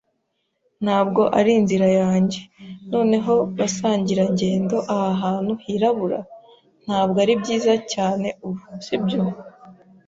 [0.83, 2.39] Ntabwo ari inzira yanjye.
[2.93, 6.19] Noneho, basangirangendo, aha hantu hirabura?
[6.85, 9.21] 'Ntabwo ari byiza cyane ubu, si byo?